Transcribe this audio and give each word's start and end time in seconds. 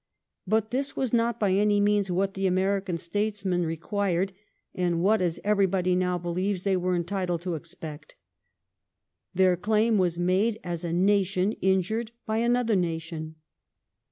But 0.47 0.71
this 0.71 0.95
was 0.95 1.13
not 1.13 1.39
by 1.39 1.51
any 1.51 1.79
means 1.79 2.09
what 2.09 2.33
the 2.33 2.47
American 2.47 2.97
statesmen 2.97 3.67
re 3.67 3.77
quired, 3.77 4.33
and 4.73 5.03
what, 5.03 5.21
as 5.21 5.39
everybody 5.43 5.93
now 5.93 6.17
believes, 6.17 6.63
they 6.63 6.75
were 6.75 6.95
entitled 6.95 7.41
to 7.41 7.53
expect. 7.53 8.15
Their 9.35 9.55
claim 9.55 9.99
was 9.99 10.17
made 10.17 10.59
as 10.63 10.83
a 10.83 10.91
nation 10.91 11.51
injured 11.61 12.13
by 12.25 12.37
another 12.39 12.75
nation. 12.75 13.35